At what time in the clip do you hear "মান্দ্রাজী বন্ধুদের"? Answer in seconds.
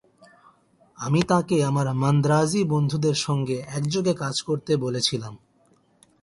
1.93-3.17